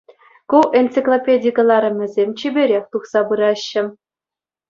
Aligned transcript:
Ку 0.49 0.59
энциклопеди 0.79 1.51
кӑларӑмӗсем 1.59 2.29
чиперех 2.41 2.83
тухса 2.95 3.21
пыраҫҫӗ. 3.31 3.83